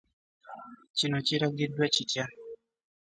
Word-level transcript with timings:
Kino 0.97 1.17
kiragiddwa 1.27 1.85
kitya? 1.95 2.25